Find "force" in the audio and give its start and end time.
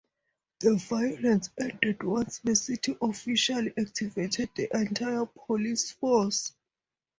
5.91-6.53